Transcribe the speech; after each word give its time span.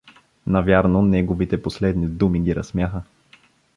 Навярно 0.55 1.01
неговите 1.01 1.61
последни 1.63 2.07
думи 2.07 2.41
ги 2.41 2.55
разсмяха. 2.61 3.03